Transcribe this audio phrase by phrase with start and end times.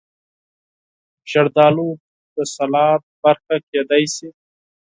[1.31, 1.89] زردالو
[2.35, 4.29] د سلاد برخه کېدای شي.